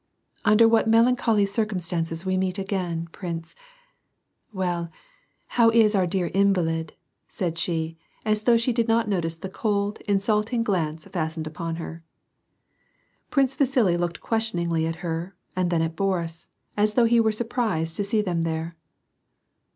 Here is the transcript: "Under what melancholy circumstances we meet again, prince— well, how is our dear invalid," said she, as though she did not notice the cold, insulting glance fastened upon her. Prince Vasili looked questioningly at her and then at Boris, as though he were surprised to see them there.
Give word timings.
"Under 0.43 0.67
what 0.67 0.87
melancholy 0.89 1.45
circumstances 1.45 2.25
we 2.25 2.35
meet 2.35 2.57
again, 2.57 3.07
prince— 3.11 3.53
well, 4.61 4.89
how 5.49 5.69
is 5.69 5.93
our 5.93 6.07
dear 6.07 6.25
invalid," 6.33 6.93
said 7.27 7.59
she, 7.59 7.99
as 8.25 8.41
though 8.41 8.57
she 8.57 8.73
did 8.73 8.87
not 8.87 9.07
notice 9.07 9.35
the 9.35 9.47
cold, 9.47 9.99
insulting 10.07 10.63
glance 10.63 11.05
fastened 11.05 11.45
upon 11.45 11.75
her. 11.75 12.03
Prince 13.29 13.53
Vasili 13.53 13.95
looked 13.95 14.21
questioningly 14.21 14.87
at 14.87 14.95
her 15.05 15.35
and 15.55 15.69
then 15.69 15.83
at 15.83 15.95
Boris, 15.95 16.47
as 16.75 16.95
though 16.95 17.05
he 17.05 17.19
were 17.19 17.31
surprised 17.31 17.95
to 17.95 18.03
see 18.03 18.23
them 18.23 18.41
there. 18.41 18.75